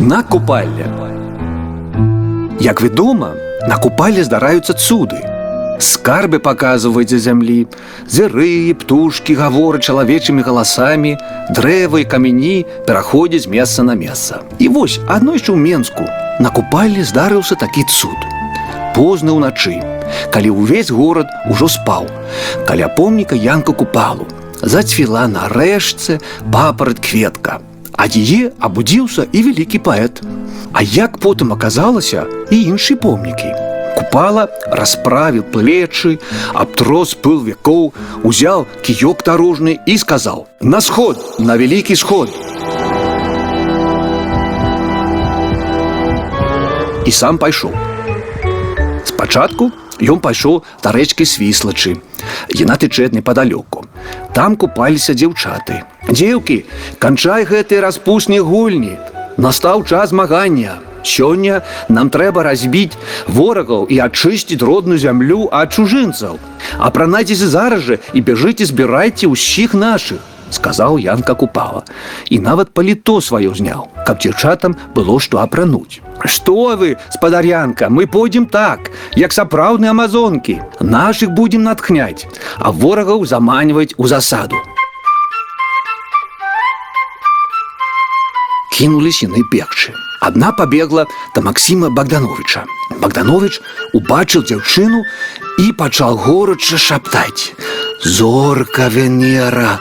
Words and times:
на 0.00 0.22
купальне. 0.22 0.86
Як 2.60 2.80
вядома, 2.80 3.34
на 3.68 3.76
купале 3.76 4.24
здараюцца 4.24 4.72
цуды. 4.72 5.20
Скарбы 5.80 6.38
паказваюць 6.40 7.08
за 7.08 7.18
зямлі, 7.18 7.68
зыры, 8.08 8.72
птушкі 8.80 9.36
гаворы 9.36 9.80
чалавечымі 9.80 10.44
галасамі, 10.44 11.16
дрэвы 11.52 12.04
і 12.04 12.08
камяні 12.08 12.66
пераходзяць 12.88 13.48
месца 13.48 13.82
на 13.82 13.94
месца. 13.94 14.40
І 14.58 14.68
вось 14.68 15.00
адной 15.08 15.36
яшчэ 15.36 15.52
ў 15.52 15.60
Менску 15.60 16.04
на 16.40 16.48
купале 16.48 17.04
здарыўся 17.04 17.56
такі 17.60 17.84
цуд. 17.88 18.16
Позна 18.96 19.36
ўначы, 19.36 19.80
калі 20.32 20.56
ўвесь 20.56 20.92
горад 20.92 21.28
ужо 21.48 21.68
спаў, 21.68 22.08
каля 22.68 22.88
помніка 22.88 23.36
Янка 23.36 23.72
купалу, 23.72 24.28
зацвіла 24.60 25.28
на 25.28 25.48
рэшце 25.48 26.20
папарат 26.48 27.00
кветка. 27.00 27.60
Ад 27.95 28.15
яе 28.19 28.51
абудзіўся 28.59 29.25
і 29.31 29.39
вялікі 29.49 29.79
паэт. 29.79 30.19
А 30.73 30.83
як 30.83 31.17
потым 31.23 31.53
аказалася 31.55 32.25
і 32.51 32.57
іншыя 32.71 32.99
помнікі. 32.99 33.51
Купала 33.95 34.49
расправіў 34.67 35.47
плечы, 35.53 36.19
абтрос 36.51 37.15
пыл 37.15 37.39
вякоў, 37.47 37.93
узяў 38.27 38.67
кіёк 38.83 39.23
дарожны 39.23 39.79
і 39.87 39.97
сказаў: « 39.97 40.59
На 40.59 40.81
сход, 40.81 41.39
на 41.39 41.55
вялікі 41.55 41.95
сход. 41.95 42.27
І 47.05 47.11
сам 47.11 47.37
пайшоў. 47.37 47.71
Спачатку 49.05 49.71
ён 50.01 50.19
пайшоў 50.19 50.63
да 50.83 50.91
рэчкі 50.91 51.23
свіслачы. 51.23 51.95
Яна 52.51 52.75
тычэ 52.75 53.13
непадалёку. 53.15 53.87
Там 54.33 54.59
купаліся 54.59 55.15
дзяўчаты. 55.15 55.88
Дзеўкі, 56.09 56.63
канчай 56.99 57.45
гэтыя 57.45 57.81
распусныя 57.81 58.41
гульні. 58.41 58.97
Настаў 59.37 59.83
час 59.83 60.09
змагання. 60.09 60.79
Сёння 61.05 61.61
нам 61.87 62.09
трэба 62.09 62.41
разбіць 62.43 62.97
ворагаў 63.27 63.85
і 63.93 64.01
ачысціць 64.01 64.65
родную 64.65 64.97
зямлю 64.97 65.49
ад 65.53 65.69
чужынцаў. 65.69 66.39
Апранайцеся 66.81 67.47
зараз 67.47 67.85
жа 67.85 67.95
і 68.13 68.25
бяжыце 68.25 68.65
збірайце 68.65 69.29
ўсіх 69.29 69.77
нашых, 69.77 70.17
сказаў 70.49 70.97
Янка 70.97 71.37
купала. 71.37 71.85
І 72.29 72.39
нават 72.39 72.73
паліто 72.73 73.21
сваё 73.21 73.53
зняў, 73.53 73.85
каб 74.07 74.17
дзяўчатам 74.17 74.75
было 74.97 75.19
што 75.21 75.45
апрануць. 75.45 76.01
Што 76.25 76.73
вы, 76.73 76.97
спадарянка, 77.13 77.89
мы 77.89 78.07
пойдзем 78.07 78.45
так, 78.49 78.89
як 79.15 79.33
сапраўдныя 79.33 79.93
амазонкі. 79.93 80.61
Нашых 80.81 81.29
будзем 81.37 81.63
натхняць, 81.63 82.25
а 82.57 82.71
ворагаў 82.71 83.25
заманьваць 83.25 83.93
у 83.97 84.07
засаду. 84.07 84.57
Кінулись 88.79 89.23
яны 89.23 89.43
бегчы. 89.51 89.93
Адна 90.21 90.51
пабегла 90.51 91.05
да 91.35 91.41
Максіма 91.41 91.89
Богдановича. 91.89 92.65
Богданович 92.99 93.61
убачыў 93.93 94.43
дзяўчыну 94.43 95.03
і 95.59 95.71
пачаў 95.71 96.17
горача 96.17 96.77
шаптаць: « 96.77 98.03
Зорка 98.03 98.89
Венера, 98.89 99.79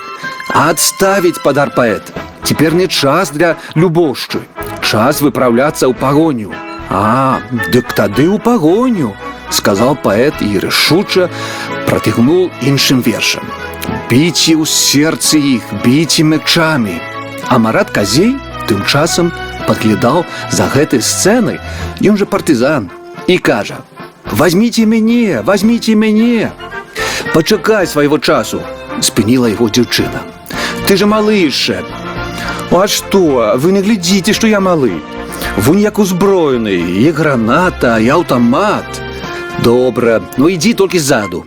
адставіць 0.53 1.43
падар 1.43 1.73
паэт. 1.75 2.13
Цяпер 2.45 2.75
не 2.75 2.89
час 2.89 3.31
для 3.31 3.57
любошчы. 3.75 4.45
Час 4.85 5.23
выпраўляцца 5.25 5.89
ў 5.89 5.95
пагоню. 5.97 6.53
А, 6.91 7.41
дык 7.73 7.97
тады 7.97 8.29
ў 8.29 8.39
пагоню, 8.39 9.17
сказал 9.51 9.97
паэт 9.97 10.45
і 10.45 10.61
рашуча 10.61 11.31
пратыгнуў 11.89 12.51
іншым 12.61 13.01
вершам. 13.01 13.49
Біце 14.11 14.61
ў 14.61 14.69
сердце 14.69 15.41
іх, 15.41 15.65
біце 15.83 16.23
мячамі. 16.23 17.01
А 17.49 17.59
марат 17.59 17.91
казей 17.91 18.37
тым 18.69 18.85
часам 18.85 19.33
падглядаў 19.67 20.25
за 20.51 20.69
гэтай 20.73 21.01
сцэнай, 21.01 21.61
ён 22.01 22.17
жа 22.17 22.27
партызан 22.27 22.91
і 23.27 23.39
кажа: « 23.39 24.31
Возьмите 24.31 24.87
мяне, 24.87 25.43
возьмите 25.43 25.95
мяне. 25.95 26.53
Пачакай 27.35 27.87
свайго 27.87 28.19
часу, 28.19 28.61
спыніла 29.01 29.49
яго 29.53 29.69
дзяўчына. 29.69 30.23
Ты 30.87 30.97
же 30.97 31.07
малы 31.07 31.35
яшчэ. 31.45 31.85
А 32.71 32.87
што, 32.89 33.55
вы 33.57 33.73
не 33.73 33.81
глядзіце, 33.81 34.33
што 34.33 34.47
я 34.47 34.61
малы. 34.61 35.01
Вунь 35.57 35.81
як 35.81 35.99
узброены, 35.99 36.75
і 36.75 37.11
граната, 37.11 37.99
і 37.99 38.09
аўтамат. 38.09 39.01
Добра, 39.63 40.21
ну 40.37 40.49
ідзі 40.49 40.75
толькі 40.75 40.99
ззаду. 40.99 41.45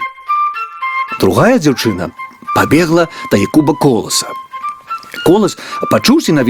Другая 1.19 1.59
дзяўчына 1.59 2.11
пабегла 2.55 3.07
да 3.31 3.37
Якуба 3.37 3.73
коласа. 3.73 4.27
Колас 5.25 5.57
пачуўся 5.91 6.33
на 6.33 6.43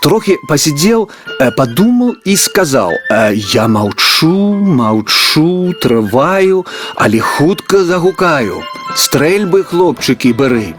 трохі 0.00 0.36
пасядзеў, 0.48 1.08
э, 1.40 1.50
падумаў 1.50 2.16
і 2.24 2.36
сказаў: 2.36 2.90
«Э, « 3.10 3.54
Я 3.54 3.68
маўчу, 3.68 4.54
маўчу, 4.62 5.74
трываю, 5.82 6.66
але 6.96 7.20
хутка 7.20 7.84
загукаю. 7.84 8.62
Стрэльбы 8.94 9.64
хлопчыкі 9.64 10.32
бяры. 10.32 10.74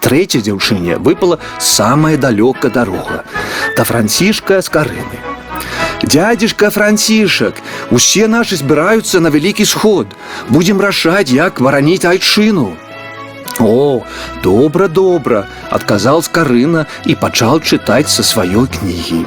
Трэця 0.00 0.38
дзяўчыне 0.38 0.98
выпала 0.98 1.38
самая 1.58 2.16
далёка 2.16 2.70
дарога 2.70 3.24
да 3.76 3.84
францішка 3.84 4.62
з 4.62 4.68
карыны. 4.68 5.18
Дядзішка 6.02 6.70
францішак, 6.70 7.54
усе 7.90 8.28
нашы 8.28 8.56
збіраюцца 8.56 9.20
на 9.20 9.30
вялікі 9.30 9.64
сход. 9.64 10.06
Будзем 10.48 10.80
рашаць, 10.80 11.30
як 11.30 11.60
вараніць 11.60 12.04
айчыну. 12.04 12.76
О, 13.58 14.02
добра, 14.44 14.86
добра, 14.88 15.46
адказаў 15.72 16.20
скарына 16.22 16.84
і 17.08 17.16
пачаў 17.16 17.64
чытаць 17.64 18.12
са 18.12 18.22
сваёй 18.22 18.68
кнігі. 18.68 19.24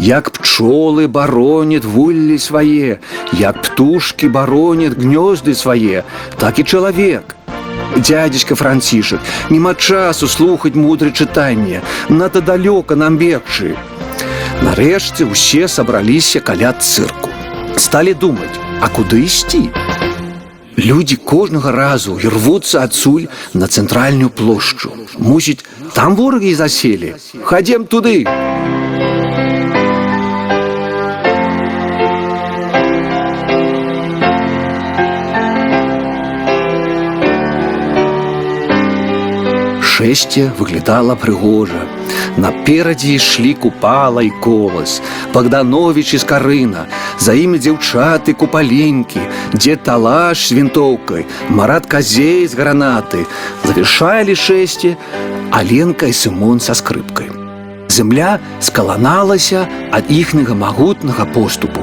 Як 0.00 0.30
пчолы 0.32 1.08
баронят 1.08 1.84
вуллі 1.84 2.38
свае, 2.38 2.98
як 3.36 3.60
птушкі 3.62 4.32
баронят 4.32 4.96
гнёзды 4.96 5.54
свае, 5.54 6.04
так 6.40 6.58
і 6.58 6.64
чалавек. 6.64 7.36
Дядзечка 7.96 8.54
францішак, 8.54 9.20
нема 9.50 9.74
часу 9.74 10.28
слухаць 10.28 10.74
мудры 10.74 11.12
чытанне, 11.12 11.82
надта 12.08 12.40
далёка 12.40 12.96
нам 12.96 13.18
бегчы. 13.18 13.76
Нарэшце 14.62 15.28
ўсе 15.28 15.68
сабраліся 15.68 16.40
каля 16.40 16.72
цырку. 16.72 17.28
Сталі 17.76 18.14
думаць, 18.14 18.56
а 18.80 18.88
куды 18.88 19.24
ісці? 19.28 19.68
Людзі 20.78 21.16
кожнага 21.16 21.72
разу 21.72 22.16
і 22.22 22.28
рвуцца 22.28 22.86
адсюль 22.86 23.26
на 23.52 23.66
цэнтральную 23.66 24.30
плошчу. 24.30 24.92
Мусіць, 25.18 25.64
там 25.92 26.16
ворагі 26.16 26.54
заселі. 26.54 27.14
Хадзем 27.44 27.84
туды. 27.84 28.24
Шэсце 39.94 40.50
выглядала 40.58 41.14
прыгожа. 41.14 41.86
Наперадзе 42.36 43.14
ішлі 43.18 43.54
купала 43.54 44.22
і 44.22 44.30
колас, 44.42 45.00
Богданович 45.34 46.14
і 46.14 46.18
скарына, 46.22 46.86
за 47.18 47.34
імі 47.34 47.58
дзяўчаты 47.58 48.34
купаленькі, 48.34 49.20
дзе 49.54 49.76
талаш 49.76 50.48
з 50.48 50.56
вінтоўкай, 50.58 51.26
марат 51.50 51.86
казей 51.86 52.46
з 52.46 52.54
гранаты, 52.54 53.26
завішалі 53.64 54.34
шэсце, 54.34 54.96
Аленка 55.50 56.06
і 56.06 56.14
Сымон 56.14 56.60
са 56.60 56.74
скрыпкай. 56.78 57.26
Зямля 57.90 58.38
скаланалася 58.62 59.66
ад 59.90 60.06
іхняга 60.08 60.54
магутнага 60.54 61.26
поступу. 61.34 61.82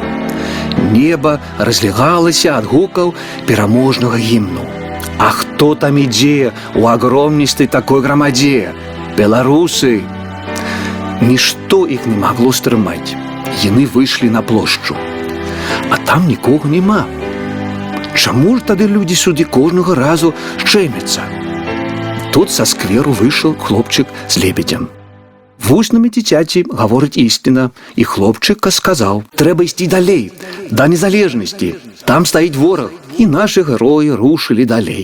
Неба 0.95 1.39
разлягалася 1.59 2.55
ад 2.55 2.65
гукаў 2.71 3.13
пераможнага 3.45 4.17
гімну. 4.17 4.63
А 5.21 5.29
хто 5.29 5.75
там 5.75 5.97
ідзе 5.97 6.53
у 6.75 6.87
агромністай 6.87 7.67
такой 7.67 8.01
грамадзе? 8.01 8.73
Беларусы! 9.17 10.01
Нішто 11.21 11.87
іх 11.87 12.05
не 12.05 12.17
магло 12.17 12.53
стрымаць. 12.53 13.17
Яны 13.65 13.89
выйшлі 13.89 14.29
на 14.29 14.41
плошчу. 14.41 14.95
А 15.89 15.97
там 16.05 16.27
нікога 16.27 16.69
няма. 16.69 17.05
Чаму 18.13 18.57
ж 18.57 18.63
тады 18.69 18.85
людзі 18.85 19.17
сюды 19.17 19.45
кожнага 19.45 19.95
разу 19.97 20.33
шчэмяцца? 20.61 21.25
Тут 22.33 22.53
са 22.53 22.65
скверу 22.69 23.17
выйшаў 23.17 23.57
хлопчык 23.57 24.05
з 24.29 24.45
лебедзям. 24.45 24.89
Вуснамі 25.71 26.09
дзіцяці 26.09 26.63
гаворыць 26.69 27.17
ісціна, 27.17 27.69
і 27.95 28.03
хлопчыка 28.03 28.71
сказаў: « 28.71 29.39
Трэба 29.39 29.67
ісці 29.67 29.87
далей, 29.87 30.31
да 30.71 30.87
незалежнасці. 30.87 31.75
Там 32.05 32.25
стаіць 32.25 32.55
вораг, 32.55 32.91
і 33.17 33.25
нашы 33.27 33.63
героі 33.67 34.15
рушылі 34.15 34.65
далей. 34.65 35.03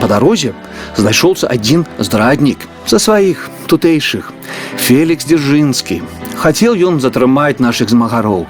Па 0.00 0.06
дарозе 0.06 0.54
знайшоўся 0.96 1.48
адзін 1.50 1.86
здраднік 1.98 2.66
са 2.86 2.98
сваіх 3.02 3.48
тутэйшых 3.66 4.32
Фелікс 4.78 5.26
дзяржынскі. 5.28 6.00
Хацеў 6.38 6.78
ён 6.88 7.00
затрымаць 7.02 7.58
нашых 7.58 7.90
змагароў, 7.90 8.46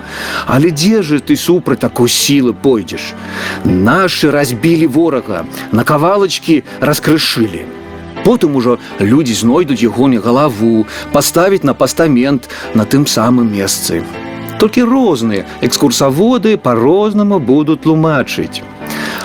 але 0.47 0.71
дзе 0.71 1.03
же 1.03 1.21
ты 1.21 1.37
супраць 1.37 1.81
такой 1.81 2.13
сілы 2.13 2.53
пойдзеш. 2.53 3.15
Нашы 3.65 4.31
разбілі 4.31 4.87
ворага, 4.87 5.47
на 5.73 5.85
кавалачкі 5.89 6.63
раскрышылі. 6.81 7.65
Потым 8.25 8.57
ужо 8.57 8.79
людзі 9.01 9.35
знойдуць 9.35 9.81
ягоны 9.81 10.19
галаву, 10.21 10.87
паставіць 11.13 11.65
на 11.65 11.75
пастамент 11.75 12.49
на 12.75 12.85
тым 12.85 13.07
самым 13.07 13.49
месцы. 13.53 14.03
Толькі 14.59 14.83
розныя 14.91 15.47
экскурсаводы 15.63 16.57
па-рознаму 16.59 17.39
будуць 17.39 17.81
тлумачыць. 17.87 18.63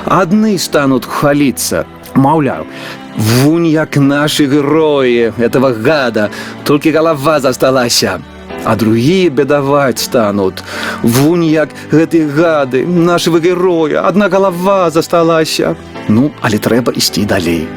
Адны 0.05 0.57
станут 0.57 1.05
хваліцца, 1.05 1.85
маўляў, 2.15 2.69
вунь 3.17 3.65
як 3.67 3.97
нашы 3.97 4.45
героі 4.45 5.33
этого 5.37 5.73
гада, 5.73 6.29
толькі 6.63 6.91
галава 6.91 7.39
засталася. 7.39 8.21
А 8.65 8.75
другие 8.75 9.29
бедаваць 9.29 9.99
станут. 9.99 10.63
Вунь 11.03 11.43
як 11.43 11.69
гэтыя 11.91 12.29
гады, 12.31 12.85
нашего 12.87 13.39
героя, 13.39 14.07
адна 14.07 14.29
галава 14.29 14.89
засталася. 14.89 15.75
Ну, 16.07 16.31
але 16.41 16.57
трэба 16.57 16.95
ісці 16.95 17.25
далей. 17.25 17.67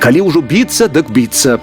Калі 0.00 0.20
ўжо 0.28 0.40
біцца, 0.40 0.88
дык 0.88 1.10
біцца. 1.10 1.58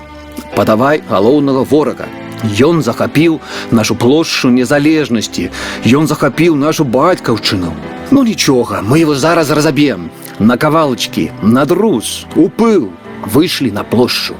Падавай 0.55 1.01
галоўнага 1.09 1.63
ворага. 1.63 2.07
Ён 2.43 2.81
захапіў 2.83 3.39
нашу 3.71 3.95
плошчу 3.95 4.49
незалежнасці. 4.49 5.49
Ён 5.87 6.07
захапіў 6.07 6.55
нашу 6.55 6.83
бацькаўчыну. 6.83 7.71
Ну 8.11 8.23
нічога, 8.23 8.81
мы 8.81 8.99
его 8.99 9.15
зараз 9.15 9.49
разаб'ем. 9.49 10.11
На 10.39 10.57
кавалачкі, 10.57 11.31
на 11.41 11.65
друз, 11.65 12.25
у 12.35 12.49
пыл 12.49 12.89
выйшлі 13.25 13.71
на 13.71 13.83
плошчу. 13.83 14.35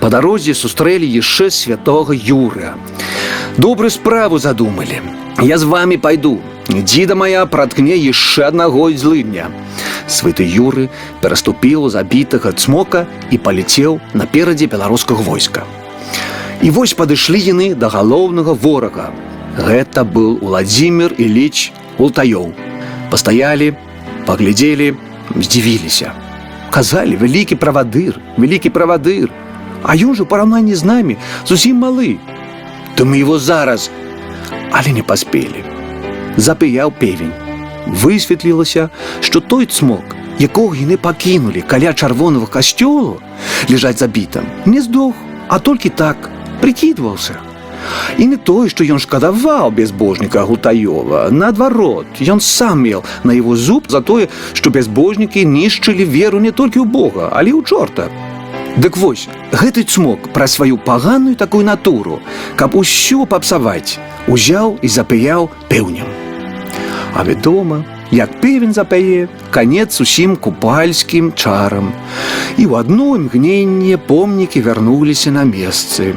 Па 0.00 0.08
дарозе 0.08 0.54
сустрэлі 0.54 1.06
яшчэ 1.06 1.50
святого 1.50 2.12
Юра. 2.12 2.74
Добрую 3.58 3.90
справу 3.90 4.38
задумалі. 4.38 5.00
Я 5.42 5.58
з 5.58 5.62
вами 5.62 5.98
пайду. 5.98 6.38
Дзіда 6.68 7.14
моя 7.14 7.46
праткне 7.46 7.96
яшчэ 7.96 8.48
аднаго 8.48 8.90
злыдня. 8.92 9.50
Святы 10.06 10.44
Юры 10.44 10.88
пераступіў 11.22 11.88
забітага 11.88 12.52
цмока 12.52 13.06
і 13.30 13.38
паляцеў 13.38 14.00
наперадзе 14.14 14.66
беларускага 14.66 15.22
войска. 15.22 15.64
І 16.62 16.70
вось 16.70 16.94
падышлі 16.94 17.40
яны 17.40 17.74
да 17.74 17.88
галоўнага 17.88 18.52
ворага. 18.52 19.10
Гэта 19.56 20.04
быў 20.04 20.40
Уладзімир 20.44 21.14
Іліч 21.18 21.72
Ултаёў. 21.98 22.52
Пастаялі, 23.10 23.74
паглядзелі, 24.26 24.94
здзівіліся. 25.36 26.12
Казалі 26.70 27.16
вялікі 27.16 27.56
правадыр, 27.56 28.20
вялікі 28.38 28.70
правадыр. 28.70 29.30
А 29.82 29.96
ён 29.96 30.14
жа 30.14 30.22
у 30.22 30.30
параўнанні 30.30 30.74
з 30.74 30.84
намі 30.84 31.16
зусім 31.48 31.80
малы. 31.82 32.18
То 32.94 33.04
мы 33.04 33.16
его 33.16 33.38
зараз, 33.38 33.90
але 34.70 34.92
не 34.92 35.02
паспелі. 35.02 35.64
Запыяў 36.36 36.92
певень. 36.92 37.43
Высветлілася, 37.86 38.88
што 39.20 39.40
той 39.40 39.66
цмок, 39.66 40.16
якога 40.38 40.76
яны 40.76 40.96
пакінулі 40.96 41.62
каля 41.66 41.92
чырвонага 41.92 42.46
касцёлу, 42.46 43.20
лежаць 43.68 43.98
забітым, 43.98 44.46
не 44.66 44.80
здох, 44.80 45.14
а 45.48 45.58
толькі 45.58 45.88
так 45.90 46.30
прыкідваўся. 46.60 47.40
І 48.18 48.26
не 48.26 48.36
тое, 48.36 48.68
што 48.68 48.84
ён 48.84 49.00
шкадаваў 49.00 49.70
безбожніка 49.72 50.44
Гутаёва. 50.44 51.30
Наадварот, 51.32 52.20
ён 52.20 52.40
сам 52.40 52.84
меў 52.84 53.04
на 53.24 53.32
яго 53.32 53.56
зуб 53.56 53.88
за 53.88 54.00
тое, 54.00 54.28
што 54.52 54.70
бязбожнікі 54.70 55.44
нішчылі 55.44 56.04
веру 56.04 56.40
не 56.40 56.52
толькі 56.52 56.84
ў 56.84 56.86
Бога, 56.86 57.32
але 57.32 57.56
ў 57.56 57.64
чорта. 57.64 58.10
Дык 58.76 58.96
вось, 58.96 59.26
гэты 59.50 59.82
цмок 59.82 60.30
пра 60.32 60.46
сваю 60.46 60.78
паганую 60.78 61.34
такую 61.34 61.64
натуру, 61.64 62.20
каб 62.56 62.76
усё 62.76 63.26
папсаваць, 63.26 63.98
узяў 64.28 64.78
і 64.82 64.88
запыяў 64.88 65.50
пеўнем. 65.68 66.23
А 67.14 67.24
вядома, 67.24 67.84
як 68.10 68.40
певень 68.40 68.72
запяе, 68.72 69.28
канец 69.50 70.00
усім 70.00 70.36
купальскім 70.36 71.32
чарам. 71.32 71.92
І 72.56 72.66
ў 72.66 72.80
адно 72.80 73.16
імгненне 73.16 73.98
помнікі 73.98 74.60
вярнуліся 74.60 75.30
на 75.30 75.44
месцы. 75.44 76.14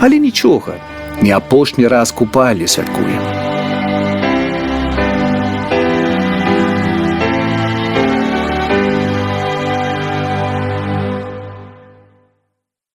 Але 0.00 0.18
нічога, 0.18 0.76
не 1.22 1.32
апошні 1.32 1.88
раз 1.88 2.12
купалі 2.12 2.66
святкуем. 2.66 3.39